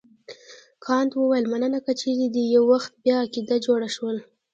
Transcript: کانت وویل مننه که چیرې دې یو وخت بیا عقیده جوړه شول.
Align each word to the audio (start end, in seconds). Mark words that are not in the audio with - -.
کانت 0.85 1.11
وویل 1.15 1.45
مننه 1.51 1.79
که 1.85 1.93
چیرې 2.01 2.27
دې 2.33 2.43
یو 2.55 2.63
وخت 2.73 2.91
بیا 3.03 3.15
عقیده 3.25 3.55
جوړه 3.65 3.89
شول. 3.95 4.17